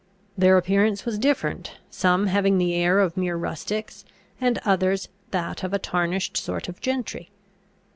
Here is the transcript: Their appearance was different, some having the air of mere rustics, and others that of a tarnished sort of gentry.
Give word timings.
Their 0.35 0.57
appearance 0.57 1.05
was 1.05 1.19
different, 1.19 1.77
some 1.91 2.25
having 2.25 2.57
the 2.57 2.73
air 2.73 2.97
of 2.97 3.15
mere 3.15 3.35
rustics, 3.35 4.03
and 4.41 4.57
others 4.65 5.09
that 5.29 5.61
of 5.63 5.73
a 5.73 5.77
tarnished 5.77 6.37
sort 6.37 6.67
of 6.67 6.81
gentry. 6.81 7.29